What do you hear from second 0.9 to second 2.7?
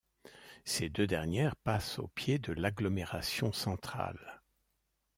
dernières passent au pied de